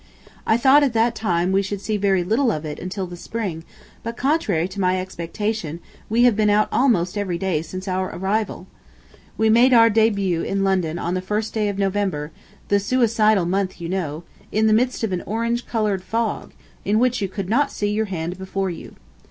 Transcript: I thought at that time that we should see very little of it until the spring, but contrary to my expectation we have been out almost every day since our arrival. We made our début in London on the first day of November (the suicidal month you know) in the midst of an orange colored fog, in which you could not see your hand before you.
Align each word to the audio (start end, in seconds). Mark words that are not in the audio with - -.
I 0.47 0.57
thought 0.57 0.81
at 0.81 0.93
that 0.93 1.13
time 1.13 1.49
that 1.49 1.53
we 1.53 1.61
should 1.61 1.79
see 1.79 1.95
very 1.95 2.23
little 2.23 2.51
of 2.51 2.65
it 2.65 2.79
until 2.79 3.05
the 3.05 3.15
spring, 3.15 3.63
but 4.01 4.17
contrary 4.17 4.67
to 4.69 4.79
my 4.81 4.99
expectation 4.99 5.79
we 6.09 6.23
have 6.23 6.35
been 6.35 6.49
out 6.49 6.69
almost 6.71 7.19
every 7.19 7.37
day 7.37 7.61
since 7.61 7.87
our 7.87 8.09
arrival. 8.09 8.65
We 9.37 9.47
made 9.51 9.75
our 9.75 9.91
début 9.91 10.43
in 10.43 10.63
London 10.63 10.97
on 10.97 11.13
the 11.13 11.21
first 11.21 11.53
day 11.53 11.69
of 11.69 11.77
November 11.77 12.31
(the 12.69 12.79
suicidal 12.79 13.45
month 13.45 13.79
you 13.79 13.89
know) 13.89 14.23
in 14.51 14.65
the 14.65 14.73
midst 14.73 15.03
of 15.03 15.11
an 15.11 15.21
orange 15.27 15.67
colored 15.67 16.01
fog, 16.01 16.53
in 16.83 16.97
which 16.97 17.21
you 17.21 17.27
could 17.27 17.47
not 17.47 17.71
see 17.71 17.91
your 17.93 18.05
hand 18.05 18.39
before 18.39 18.71
you. 18.71 18.95